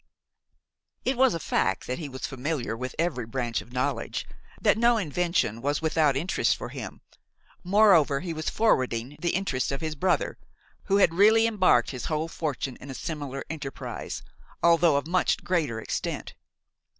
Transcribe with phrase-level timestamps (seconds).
[1.05, 4.25] It was a fact that he was familiar with every branch of knowledge,
[4.59, 7.01] that no invention was without interest for him;
[7.63, 10.39] moreover he was forwarding the interests of his brother,
[10.85, 14.23] who had really embarked his whole fortune in a similar enterprise,
[14.63, 16.33] although of much greater extent.